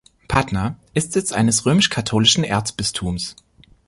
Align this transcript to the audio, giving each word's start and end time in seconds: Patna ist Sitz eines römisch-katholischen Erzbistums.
Patna 0.27 0.79
ist 0.95 1.13
Sitz 1.13 1.31
eines 1.31 1.67
römisch-katholischen 1.67 2.43
Erzbistums. 2.43 3.35